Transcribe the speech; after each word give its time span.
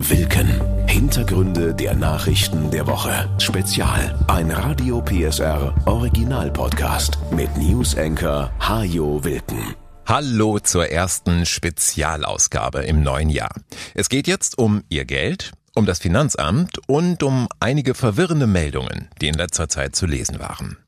Wilken. 0.00 0.86
Hintergründe 0.86 1.74
der 1.74 1.94
Nachrichten 1.94 2.70
der 2.70 2.86
Woche. 2.86 3.28
Spezial. 3.38 4.16
Ein 4.28 4.52
Radio 4.52 5.02
PSR 5.02 5.74
Original 5.86 6.52
Podcast 6.52 7.18
mit 7.32 7.54
News 7.56 7.96
Anchor 7.96 8.50
Hajo 8.60 9.22
Wilken. 9.24 9.74
Hallo 10.06 10.60
zur 10.60 10.88
ersten 10.88 11.44
Spezialausgabe 11.44 12.84
im 12.84 13.02
neuen 13.02 13.28
Jahr. 13.28 13.52
Es 13.92 14.08
geht 14.08 14.28
jetzt 14.28 14.56
um 14.56 14.84
Ihr 14.88 15.04
Geld, 15.04 15.50
um 15.74 15.84
das 15.84 15.98
Finanzamt 15.98 16.78
und 16.86 17.24
um 17.24 17.48
einige 17.58 17.94
verwirrende 17.94 18.46
Meldungen, 18.46 19.08
die 19.20 19.26
in 19.26 19.34
letzter 19.34 19.68
Zeit 19.68 19.96
zu 19.96 20.06
lesen 20.06 20.38
waren. 20.38 20.78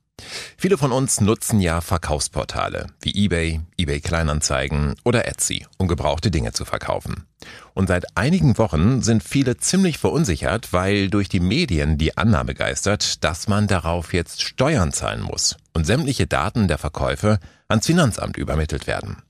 Viele 0.57 0.79
von 0.79 0.93
uns 0.93 1.21
nutzen 1.21 1.61
ja 1.61 1.81
Verkaufsportale 1.81 2.87
wie 3.01 3.25
eBay, 3.25 3.61
eBay 3.77 4.01
Kleinanzeigen 4.01 4.95
oder 5.05 5.27
Etsy, 5.27 5.67
um 5.79 5.89
gebrauchte 5.89 6.31
Dinge 6.31 6.53
zu 6.53 6.65
verkaufen. 6.65 7.27
Und 7.75 7.89
seit 7.89 8.17
einigen 8.17 8.59
Wochen 8.59 9.03
sind 9.03 9.23
viele 9.23 9.57
ziemlich 9.57 9.99
verunsichert, 9.99 10.73
weil 10.73 11.09
durch 11.09 11.29
die 11.29 11.41
Medien 11.41 11.99
die 11.99 12.17
Annahme 12.17 12.55
geistert, 12.55 13.25
dass 13.25 13.49
man 13.49 13.67
darauf 13.67 14.13
jetzt 14.13 14.43
Steuern 14.43 14.93
zahlen 14.93 15.23
muss 15.23 15.57
und 15.73 15.87
sämtliche 15.87 16.27
Daten 16.27 16.69
der 16.69 16.79
Verkäufe 16.79 17.39
ans 17.69 17.87
Finanzamt 17.87 18.37
übermittelt 18.37 18.87
werden. 18.87 19.23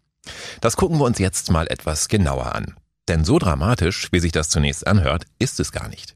Das 0.60 0.76
gucken 0.76 0.98
wir 0.98 1.04
uns 1.04 1.18
jetzt 1.18 1.50
mal 1.50 1.66
etwas 1.68 2.08
genauer 2.08 2.54
an. 2.54 2.74
Denn 3.10 3.24
so 3.24 3.38
dramatisch, 3.40 4.08
wie 4.12 4.20
sich 4.20 4.30
das 4.30 4.50
zunächst 4.50 4.86
anhört, 4.86 5.24
ist 5.40 5.58
es 5.58 5.72
gar 5.72 5.88
nicht. 5.88 6.14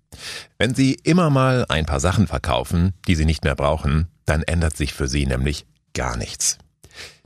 Wenn 0.59 0.77
Sie 0.77 0.97
immer 1.03 1.29
mal 1.29 1.67
ein 1.69 1.87
paar 1.87 1.99
Sachen 1.99 2.29
verkaufen, 2.29 2.93
die 3.09 3.17
Sie 3.17 3.25
nicht 3.25 3.43
mehr 3.43 3.57
brauchen, 3.57 4.07
dann 4.27 4.45
ändert 4.45 4.77
sich 4.77 4.95
für 4.95 5.09
Sie 5.09 5.27
nämlich 5.27 5.67
gar 5.93 6.17
nichts. 6.17 6.59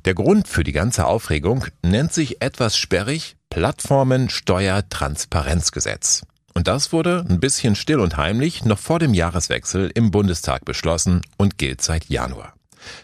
Der 0.06 0.14
Grund 0.14 0.48
für 0.48 0.64
die 0.64 0.72
ganze 0.72 1.04
Aufregung 1.04 1.66
nennt 1.82 2.14
sich 2.14 2.40
etwas 2.40 2.78
sperrig 2.78 3.36
Plattformensteuertransparenzgesetz. 3.50 6.22
Und 6.54 6.66
das 6.66 6.94
wurde 6.94 7.26
ein 7.28 7.38
bisschen 7.38 7.74
still 7.74 8.00
und 8.00 8.16
heimlich 8.16 8.64
noch 8.64 8.78
vor 8.78 8.98
dem 8.98 9.12
Jahreswechsel 9.12 9.90
im 9.94 10.10
Bundestag 10.10 10.64
beschlossen 10.64 11.20
und 11.36 11.58
gilt 11.58 11.82
seit 11.82 12.06
Januar. 12.06 12.54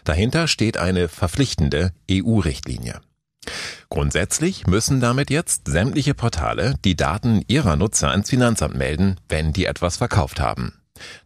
Dahinter 0.03 0.47
steht 0.47 0.77
eine 0.77 1.09
verpflichtende 1.09 1.91
EU-Richtlinie. 2.09 3.01
Grundsätzlich 3.89 4.67
müssen 4.67 4.99
damit 4.99 5.29
jetzt 5.29 5.67
sämtliche 5.67 6.13
Portale 6.13 6.75
die 6.83 6.95
Daten 6.95 7.43
ihrer 7.47 7.75
Nutzer 7.75 8.11
ans 8.11 8.29
Finanzamt 8.29 8.75
melden, 8.75 9.17
wenn 9.29 9.53
die 9.53 9.65
etwas 9.65 9.97
verkauft 9.97 10.39
haben. 10.39 10.73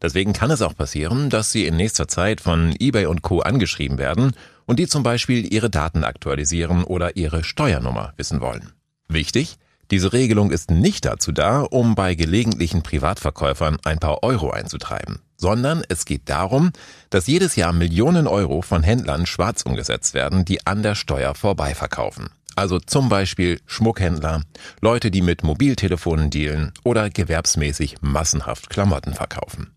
Deswegen 0.01 0.33
kann 0.33 0.51
es 0.51 0.61
auch 0.61 0.75
passieren, 0.75 1.29
dass 1.29 1.51
Sie 1.51 1.65
in 1.65 1.75
nächster 1.75 2.07
Zeit 2.07 2.41
von 2.41 2.73
eBay 2.79 3.05
und 3.05 3.21
Co. 3.21 3.41
angeschrieben 3.41 3.97
werden 3.97 4.33
und 4.65 4.79
die 4.79 4.87
zum 4.87 5.03
Beispiel 5.03 5.51
Ihre 5.51 5.69
Daten 5.69 6.03
aktualisieren 6.03 6.83
oder 6.83 7.15
Ihre 7.15 7.43
Steuernummer 7.43 8.13
wissen 8.17 8.41
wollen. 8.41 8.71
Wichtig, 9.07 9.57
diese 9.91 10.13
Regelung 10.13 10.51
ist 10.51 10.69
nicht 10.69 11.05
dazu 11.05 11.31
da, 11.31 11.61
um 11.61 11.95
bei 11.95 12.13
gelegentlichen 12.13 12.83
Privatverkäufern 12.83 13.77
ein 13.83 13.97
paar 13.99 14.23
Euro 14.23 14.51
einzutreiben, 14.51 15.19
sondern 15.39 15.83
es 15.87 16.05
geht 16.05 16.29
darum, 16.29 16.71
dass 17.09 17.27
jedes 17.27 17.55
Jahr 17.55 17.73
Millionen 17.73 18.27
Euro 18.27 18.61
von 18.61 18.83
Händlern 18.83 19.25
schwarz 19.25 19.63
umgesetzt 19.63 20.13
werden, 20.13 20.45
die 20.45 20.67
an 20.67 20.83
der 20.83 20.95
Steuer 20.95 21.33
vorbeiverkaufen. 21.33 22.29
Also 22.55 22.77
zum 22.79 23.07
Beispiel 23.07 23.61
Schmuckhändler, 23.65 24.43
Leute, 24.81 25.11
die 25.11 25.21
mit 25.21 25.43
Mobiltelefonen 25.43 26.29
dealen 26.29 26.73
oder 26.83 27.09
gewerbsmäßig 27.09 28.01
massenhaft 28.01 28.69
Klamotten 28.69 29.13
verkaufen. 29.13 29.71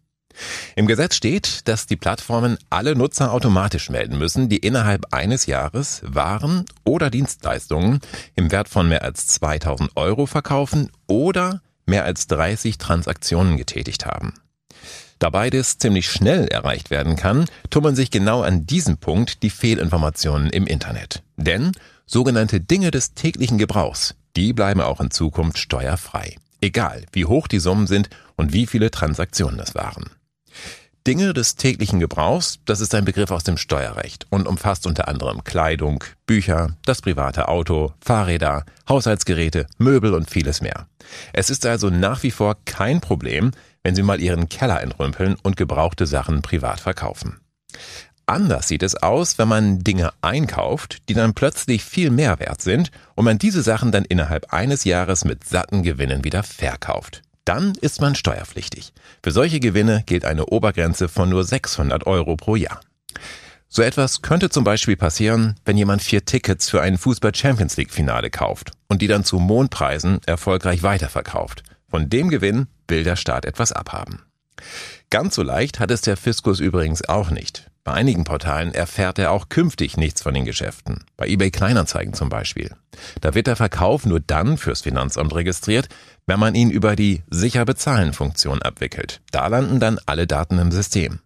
Im 0.74 0.86
Gesetz 0.86 1.14
steht, 1.14 1.68
dass 1.68 1.86
die 1.86 1.96
Plattformen 1.96 2.58
alle 2.70 2.96
Nutzer 2.96 3.32
automatisch 3.32 3.90
melden 3.90 4.18
müssen, 4.18 4.48
die 4.48 4.56
innerhalb 4.56 5.12
eines 5.12 5.46
Jahres 5.46 6.02
Waren 6.04 6.64
oder 6.84 7.10
Dienstleistungen 7.10 8.00
im 8.34 8.50
Wert 8.50 8.68
von 8.68 8.88
mehr 8.88 9.02
als 9.02 9.28
2000 9.28 9.90
Euro 9.94 10.26
verkaufen 10.26 10.90
oder 11.06 11.60
mehr 11.86 12.04
als 12.04 12.26
30 12.26 12.78
Transaktionen 12.78 13.56
getätigt 13.56 14.06
haben. 14.06 14.34
Da 15.22 15.30
beides 15.30 15.78
ziemlich 15.78 16.10
schnell 16.10 16.48
erreicht 16.48 16.90
werden 16.90 17.14
kann, 17.14 17.44
tummeln 17.70 17.94
sich 17.94 18.10
genau 18.10 18.42
an 18.42 18.66
diesem 18.66 18.96
Punkt 18.96 19.44
die 19.44 19.50
Fehlinformationen 19.50 20.50
im 20.50 20.66
Internet. 20.66 21.22
Denn 21.36 21.70
sogenannte 22.06 22.60
Dinge 22.60 22.90
des 22.90 23.14
täglichen 23.14 23.56
Gebrauchs, 23.56 24.16
die 24.34 24.52
bleiben 24.52 24.80
auch 24.80 25.00
in 25.00 25.12
Zukunft 25.12 25.58
steuerfrei. 25.58 26.34
Egal, 26.60 27.04
wie 27.12 27.24
hoch 27.24 27.46
die 27.46 27.60
Summen 27.60 27.86
sind 27.86 28.10
und 28.34 28.52
wie 28.52 28.66
viele 28.66 28.90
Transaktionen 28.90 29.60
es 29.60 29.76
waren. 29.76 30.10
Dinge 31.06 31.32
des 31.32 31.56
täglichen 31.56 31.98
Gebrauchs, 31.98 32.60
das 32.64 32.80
ist 32.80 32.94
ein 32.94 33.04
Begriff 33.04 33.32
aus 33.32 33.42
dem 33.42 33.56
Steuerrecht 33.56 34.26
und 34.30 34.46
umfasst 34.46 34.86
unter 34.86 35.08
anderem 35.08 35.42
Kleidung, 35.42 36.04
Bücher, 36.26 36.76
das 36.84 37.02
private 37.02 37.48
Auto, 37.48 37.92
Fahrräder, 38.00 38.64
Haushaltsgeräte, 38.88 39.66
Möbel 39.78 40.14
und 40.14 40.30
vieles 40.30 40.60
mehr. 40.60 40.86
Es 41.32 41.50
ist 41.50 41.66
also 41.66 41.90
nach 41.90 42.22
wie 42.22 42.30
vor 42.30 42.56
kein 42.66 43.00
Problem, 43.00 43.50
wenn 43.82 43.96
Sie 43.96 44.04
mal 44.04 44.20
Ihren 44.20 44.48
Keller 44.48 44.80
entrümpeln 44.80 45.36
und 45.42 45.56
gebrauchte 45.56 46.06
Sachen 46.06 46.40
privat 46.40 46.78
verkaufen. 46.78 47.40
Anders 48.26 48.68
sieht 48.68 48.84
es 48.84 48.94
aus, 48.94 49.38
wenn 49.38 49.48
man 49.48 49.80
Dinge 49.80 50.12
einkauft, 50.20 51.08
die 51.08 51.14
dann 51.14 51.34
plötzlich 51.34 51.82
viel 51.82 52.10
mehr 52.10 52.38
wert 52.38 52.62
sind 52.62 52.92
und 53.16 53.24
man 53.24 53.38
diese 53.38 53.62
Sachen 53.62 53.90
dann 53.90 54.04
innerhalb 54.04 54.52
eines 54.52 54.84
Jahres 54.84 55.24
mit 55.24 55.42
satten 55.42 55.82
Gewinnen 55.82 56.22
wieder 56.22 56.44
verkauft. 56.44 57.22
Dann 57.44 57.74
ist 57.80 58.00
man 58.00 58.14
steuerpflichtig. 58.14 58.92
Für 59.22 59.32
solche 59.32 59.60
Gewinne 59.60 60.04
gilt 60.06 60.24
eine 60.24 60.46
Obergrenze 60.46 61.08
von 61.08 61.28
nur 61.28 61.44
600 61.44 62.06
Euro 62.06 62.36
pro 62.36 62.56
Jahr. 62.56 62.80
So 63.68 63.82
etwas 63.82 64.22
könnte 64.22 64.50
zum 64.50 64.64
Beispiel 64.64 64.96
passieren, 64.96 65.56
wenn 65.64 65.78
jemand 65.78 66.02
vier 66.02 66.24
Tickets 66.24 66.68
für 66.68 66.82
ein 66.82 66.98
Fußball-Champions 66.98 67.76
League-Finale 67.78 68.30
kauft 68.30 68.72
und 68.88 69.00
die 69.00 69.06
dann 69.06 69.24
zu 69.24 69.38
Mondpreisen 69.38 70.20
erfolgreich 70.26 70.82
weiterverkauft. 70.82 71.62
Von 71.88 72.10
dem 72.10 72.28
Gewinn 72.28 72.66
will 72.86 73.02
der 73.02 73.16
Staat 73.16 73.44
etwas 73.44 73.72
abhaben. 73.72 74.22
Ganz 75.10 75.34
so 75.34 75.42
leicht 75.42 75.80
hat 75.80 75.90
es 75.90 76.00
der 76.00 76.16
Fiskus 76.16 76.60
übrigens 76.60 77.08
auch 77.08 77.30
nicht. 77.30 77.70
Bei 77.84 77.94
einigen 77.94 78.22
Portalen 78.22 78.72
erfährt 78.72 79.18
er 79.18 79.32
auch 79.32 79.48
künftig 79.48 79.96
nichts 79.96 80.22
von 80.22 80.34
den 80.34 80.44
Geschäften. 80.44 81.04
Bei 81.16 81.26
eBay 81.26 81.50
Kleinanzeigen 81.50 82.14
zum 82.14 82.28
Beispiel. 82.28 82.70
Da 83.20 83.34
wird 83.34 83.48
der 83.48 83.56
Verkauf 83.56 84.06
nur 84.06 84.20
dann 84.20 84.56
fürs 84.56 84.82
Finanzamt 84.82 85.34
registriert, 85.34 85.88
wenn 86.26 86.38
man 86.38 86.54
ihn 86.54 86.70
über 86.70 86.94
die 86.94 87.22
Sicher 87.28 87.64
bezahlen 87.64 88.12
Funktion 88.12 88.62
abwickelt. 88.62 89.20
Da 89.32 89.48
landen 89.48 89.80
dann 89.80 89.98
alle 90.06 90.28
Daten 90.28 90.58
im 90.58 90.70
System. 90.70 91.18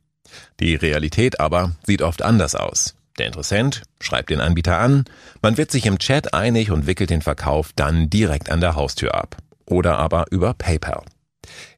Die 0.59 0.75
Realität 0.75 1.41
aber 1.41 1.73
sieht 1.87 2.01
oft 2.01 2.23
anders 2.23 2.55
aus. 2.55 2.95
Der 3.19 3.27
Interessent 3.27 3.83
schreibt 4.01 4.31
den 4.31 4.41
Anbieter 4.41 4.79
an, 4.79 5.05
man 5.43 5.59
wird 5.59 5.71
sich 5.71 5.87
im 5.87 5.99
Chat 5.99 6.35
einig 6.35 6.71
und 6.71 6.87
wickelt 6.87 7.11
den 7.11 7.23
Verkauf 7.23 7.73
dann 7.77 8.09
direkt 8.11 8.51
an 8.51 8.61
der 8.61 8.77
Haustür 8.77 9.15
ab. 9.15 9.37
Oder 9.67 9.99
aber 9.99 10.27
über 10.31 10.55
PayPal. 10.55 11.03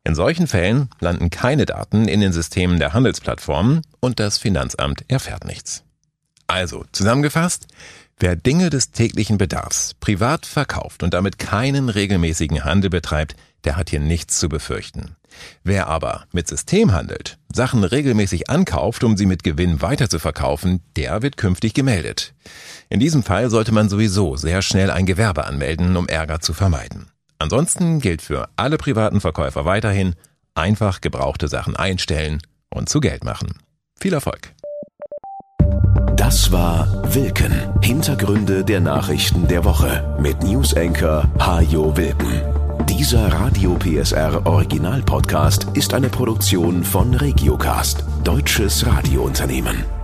In 0.05 0.15
solchen 0.15 0.47
Fällen 0.47 0.89
landen 1.01 1.31
keine 1.31 1.67
Daten 1.67 2.09
in 2.09 2.21
den 2.21 2.33
Systemen 2.33 2.79
der 2.79 2.93
Handelsplattformen 2.93 3.83
und 4.01 4.21
das 4.21 4.39
Finanzamt 4.39 5.05
erfährt 5.09 5.45
nichts. 5.45 5.85
Also, 6.47 6.85
zusammengefasst, 6.93 7.67
wer 8.19 8.35
Dinge 8.35 8.71
des 8.71 8.91
täglichen 8.91 9.37
Bedarfs 9.37 9.95
privat 9.95 10.47
verkauft 10.47 11.03
und 11.03 11.13
damit 11.13 11.39
keinen 11.39 11.91
regelmäßigen 11.91 12.65
Handel 12.65 12.91
betreibt, 12.91 13.37
der 13.65 13.77
hat 13.77 13.91
hier 13.91 14.01
nichts 14.01 14.39
zu 14.39 14.49
befürchten. 14.49 15.17
Wer 15.63 15.89
aber 15.89 16.25
mit 16.33 16.49
System 16.49 16.93
handelt, 16.93 17.39
Sachen 17.53 17.85
regelmäßig 17.85 18.49
ankauft, 18.49 19.05
um 19.05 19.17
sie 19.17 19.27
mit 19.27 19.43
Gewinn 19.43 19.83
weiter 19.83 20.09
zu 20.09 20.19
verkaufen, 20.19 20.83
der 20.97 21.23
wird 21.23 21.37
künftig 21.37 21.75
gemeldet. 21.75 22.35
In 22.89 23.01
diesem 23.01 23.23
Fall 23.23 23.51
sollte 23.51 23.73
man 23.73 23.89
sowieso 23.89 24.37
sehr 24.37 24.63
schnell 24.63 24.91
ein 24.91 25.07
Gewerbe 25.07 25.45
anmelden, 25.45 25.97
um 25.97 26.09
Ärger 26.09 26.41
zu 26.41 26.55
vermeiden. 26.55 27.11
Ansonsten 27.39 28.01
gilt 28.01 28.23
für 28.23 28.49
alle 28.57 28.79
privaten 28.79 29.21
Verkäufer 29.21 29.65
weiterhin 29.65 30.15
einfach 30.55 31.01
gebrauchte 31.01 31.49
Sachen 31.49 31.77
einstellen 31.77 32.41
und 32.69 32.89
zu 32.89 33.01
Geld 33.01 33.25
machen. 33.25 33.59
Viel 33.99 34.13
Erfolg! 34.13 34.55
Das 36.17 36.51
war 36.51 37.15
Wilken. 37.15 37.53
Hintergründe 37.81 38.65
der 38.65 38.81
Nachrichten 38.81 39.47
der 39.47 39.65
Woche 39.65 40.17
mit 40.21 40.43
Newsenker 40.43 41.31
Hajo 41.39 41.97
Wilken. 41.97 42.43
Dieser 42.87 43.33
Radio 43.33 43.77
PSR 43.77 44.45
Original 44.45 45.03
Podcast 45.03 45.69
ist 45.75 45.95
eine 45.95 46.09
Produktion 46.09 46.83
von 46.83 47.15
Regiocast, 47.15 48.05
deutsches 48.25 48.85
Radiounternehmen. 48.85 49.98